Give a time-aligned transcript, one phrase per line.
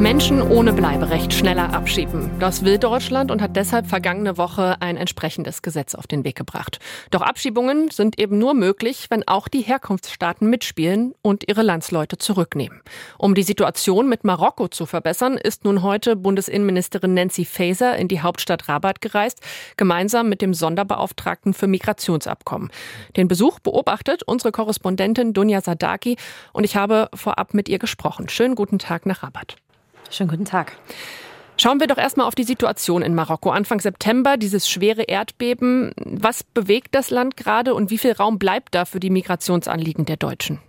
[0.00, 2.30] Menschen ohne Bleiberecht schneller abschieben.
[2.38, 6.78] Das will Deutschland und hat deshalb vergangene Woche ein entsprechendes Gesetz auf den Weg gebracht.
[7.10, 12.80] Doch Abschiebungen sind eben nur möglich, wenn auch die Herkunftsstaaten mitspielen und ihre Landsleute zurücknehmen.
[13.18, 18.20] Um die Situation mit Marokko zu verbessern, ist nun heute Bundesinnenministerin Nancy Faeser in die
[18.20, 19.40] Hauptstadt Rabat gereist,
[19.76, 22.70] gemeinsam mit dem Sonderbeauftragten für Migrationsabkommen.
[23.16, 26.16] Den Besuch beobachtet unsere Korrespondentin Dunja Sadaki
[26.52, 28.28] und ich habe vorab mit ihr gesprochen.
[28.28, 29.56] Schönen guten Tag nach Rabat.
[30.10, 30.76] Schönen guten Tag.
[31.60, 33.50] Schauen wir doch erstmal auf die Situation in Marokko.
[33.50, 35.92] Anfang September, dieses schwere Erdbeben.
[35.96, 40.16] Was bewegt das Land gerade und wie viel Raum bleibt da für die Migrationsanliegen der
[40.16, 40.60] Deutschen?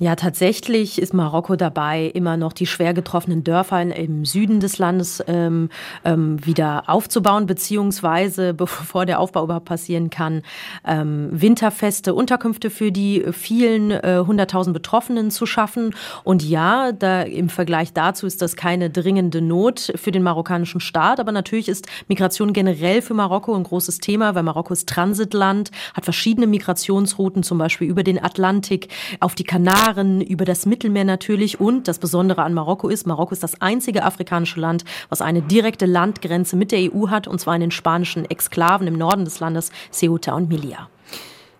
[0.00, 5.22] Ja, tatsächlich ist Marokko dabei, immer noch die schwer getroffenen Dörfer im Süden des Landes
[5.28, 5.68] ähm,
[6.04, 10.42] ähm, wieder aufzubauen, beziehungsweise, bevor der Aufbau überhaupt passieren kann,
[10.84, 15.94] ähm, winterfeste Unterkünfte für die vielen äh, hunderttausend äh, Betroffenen zu schaffen.
[16.24, 21.20] Und ja, da im Vergleich dazu ist das keine dringende Not für den marokkanischen Staat,
[21.20, 26.02] aber natürlich ist Migration generell für Marokko ein großes Thema, weil Marokko ist Transitland, hat
[26.02, 28.88] verschiedene Migrationsrouten, zum Beispiel über den Atlantik,
[29.20, 31.60] auf die Kanaren Jahren über das Mittelmeer natürlich.
[31.60, 35.86] Und das Besondere an Marokko ist, Marokko ist das einzige afrikanische Land, was eine direkte
[35.86, 39.70] Landgrenze mit der EU hat, und zwar in den spanischen Exklaven im Norden des Landes,
[39.90, 40.88] Ceuta und Melilla.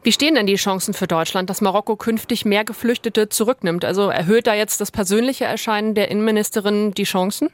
[0.02, 3.84] Wie stehen denn die Chancen für Deutschland, dass Marokko künftig mehr Geflüchtete zurücknimmt?
[3.84, 7.48] Also erhöht da jetzt das persönliche Erscheinen der Innenministerin die Chancen?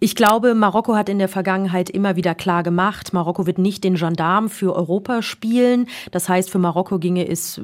[0.00, 3.94] Ich glaube, Marokko hat in der Vergangenheit immer wieder klar gemacht, Marokko wird nicht den
[3.94, 5.86] Gendarm für Europa spielen.
[6.10, 7.60] Das heißt, für Marokko ginge es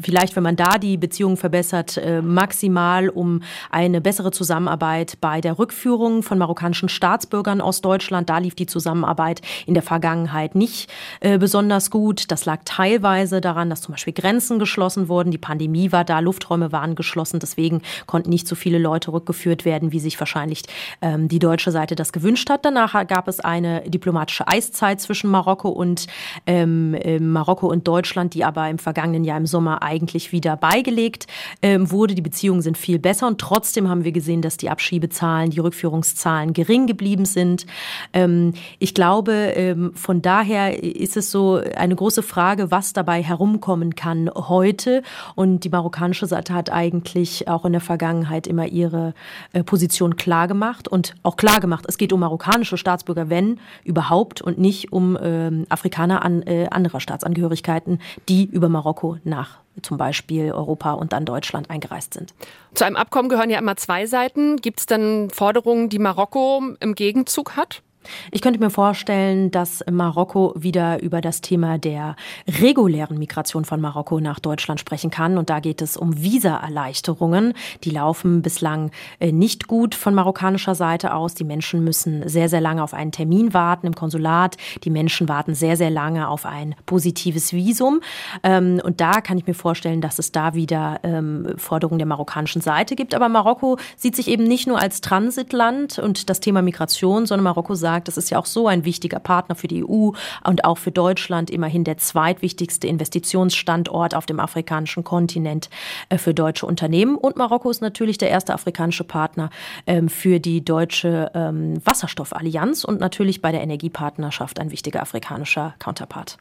[0.00, 5.58] vielleicht, wenn man da die Beziehungen verbessert, äh, maximal um eine bessere Zusammenarbeit bei der
[5.58, 8.28] Rückführung von marokkanischen Staatsbürgern aus Deutschland.
[8.28, 12.30] Da lief die Zusammenarbeit in der Vergangenheit nicht äh, besonders gut.
[12.30, 15.30] Das lag teilweise daran, dass zum Beispiel Grenzen geschlossen wurden.
[15.30, 17.40] Die Pandemie war da, Lufträume waren geschlossen.
[17.40, 20.62] Deswegen konnten nicht so viele Leute rückgeführt werden, wie sich wahrscheinlich
[21.02, 22.64] ähm, die deutsche Seite das gewünscht hat.
[22.64, 26.06] Danach gab es eine diplomatische Eiszeit zwischen Marokko und
[26.46, 31.26] ähm, äh, Marokko und Deutschland, die aber im vergangenen Jahr im Sommer eigentlich wieder beigelegt
[31.62, 32.14] ähm, wurde.
[32.14, 36.52] Die Beziehungen sind viel besser und trotzdem haben wir gesehen, dass die Abschiebezahlen, die Rückführungszahlen
[36.52, 37.66] gering geblieben sind.
[38.12, 43.94] Ähm, ich glaube, ähm, von daher ist es so eine große Frage, was dabei herumkommen
[43.94, 45.02] kann heute.
[45.36, 49.14] Und die marokkanische Seite hat eigentlich auch in der Vergangenheit immer ihre
[49.52, 53.60] äh, Position klar gemacht und auch auch klar gemacht, es geht um marokkanische Staatsbürger, wenn
[53.84, 59.98] überhaupt, und nicht um äh, Afrikaner an, äh, anderer Staatsangehörigkeiten, die über Marokko nach zum
[59.98, 62.32] Beispiel Europa und dann Deutschland eingereist sind.
[62.72, 64.56] Zu einem Abkommen gehören ja immer zwei Seiten.
[64.56, 67.82] Gibt es dann Forderungen, die Marokko im Gegenzug hat?
[68.30, 72.16] Ich könnte mir vorstellen, dass Marokko wieder über das Thema der
[72.60, 75.38] regulären Migration von Marokko nach Deutschland sprechen kann.
[75.38, 77.54] Und da geht es um Visaerleichterungen.
[77.84, 78.90] Die laufen bislang
[79.20, 81.34] äh, nicht gut von marokkanischer Seite aus.
[81.34, 84.56] Die Menschen müssen sehr, sehr lange auf einen Termin warten im Konsulat.
[84.84, 88.00] Die Menschen warten sehr, sehr lange auf ein positives Visum.
[88.42, 92.60] Ähm, und da kann ich mir vorstellen, dass es da wieder ähm, Forderungen der marokkanischen
[92.60, 93.14] Seite gibt.
[93.14, 97.74] Aber Marokko sieht sich eben nicht nur als Transitland und das Thema Migration, sondern Marokko
[97.74, 100.10] sagt, gesagt, das ist ja auch so ein wichtiger Partner für die EU
[100.44, 105.70] und auch für Deutschland, immerhin der zweitwichtigste Investitionsstandort auf dem afrikanischen Kontinent
[106.08, 107.16] äh, für deutsche Unternehmen.
[107.16, 109.50] Und Marokko ist natürlich der erste afrikanische Partner
[109.86, 116.38] ähm, für die deutsche ähm, Wasserstoffallianz und natürlich bei der Energiepartnerschaft ein wichtiger afrikanischer Counterpart.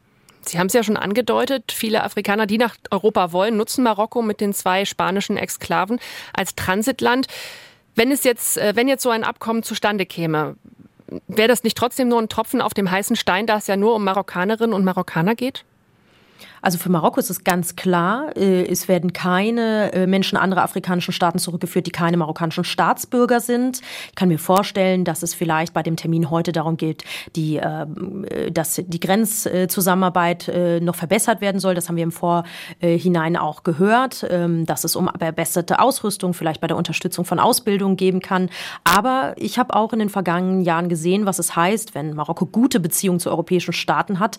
[0.48, 4.42] Sie haben es ja schon angedeutet, viele Afrikaner, die nach Europa wollen, nutzen Marokko mit
[4.42, 6.00] den zwei spanischen Exklaven
[6.34, 7.26] als Transitland.
[7.96, 10.56] Wenn es jetzt, äh, wenn jetzt so ein Abkommen zustande käme,
[11.28, 13.96] wäre das nicht trotzdem nur ein Tropfen auf dem heißen Stein, da es ja nur
[13.96, 15.66] um Marokkanerinnen und Marokkaner geht?
[16.66, 21.12] Also für Marokko ist es ganz klar, äh, es werden keine äh, Menschen anderer afrikanischen
[21.12, 23.82] Staaten zurückgeführt, die keine marokkanischen Staatsbürger sind.
[24.10, 27.04] Ich kann mir vorstellen, dass es vielleicht bei dem Termin heute darum geht,
[27.36, 30.52] die, ähm, äh, dass die Grenzzusammenarbeit
[30.82, 31.76] noch verbessert werden soll.
[31.76, 36.68] Das haben wir im Vorhinein auch gehört, ähm, dass es um verbesserte Ausrüstung, vielleicht bei
[36.68, 38.50] der Unterstützung von Ausbildung geben kann.
[38.84, 42.80] Aber ich habe auch in den vergangenen Jahren gesehen, was es heißt, wenn Marokko gute
[42.80, 44.38] Beziehungen zu europäischen Staaten hat.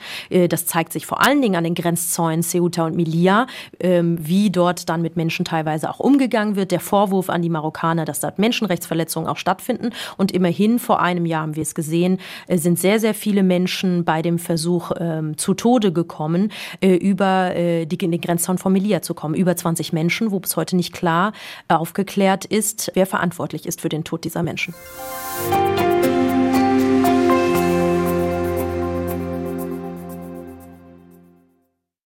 [0.49, 3.46] Das zeigt sich vor allen Dingen an den Grenzzäunen Grenzzäunen Ceuta und Melilla,
[3.80, 6.70] ähm, wie dort dann mit Menschen teilweise auch umgegangen wird.
[6.70, 9.90] Der Vorwurf an die Marokkaner, dass dort Menschenrechtsverletzungen auch stattfinden.
[10.16, 14.04] Und immerhin, vor einem Jahr haben wir es gesehen, äh, sind sehr, sehr viele Menschen
[14.04, 19.02] bei dem Versuch ähm, zu Tode gekommen, äh, über äh, die, den Grenzzaun von Melilla
[19.02, 19.34] zu kommen.
[19.34, 21.32] Über 20 Menschen, wo bis heute nicht klar
[21.69, 24.74] aufgeklärt ist, wer verantwortlich ist für den Tod dieser Menschen.